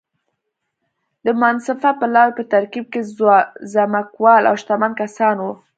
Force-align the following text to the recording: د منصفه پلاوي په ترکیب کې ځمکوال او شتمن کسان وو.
د 1.25 1.27
منصفه 1.41 1.91
پلاوي 1.99 2.33
په 2.37 2.43
ترکیب 2.53 2.85
کې 2.93 3.01
ځمکوال 3.73 4.41
او 4.49 4.55
شتمن 4.61 4.91
کسان 5.01 5.35
وو. 5.39 5.53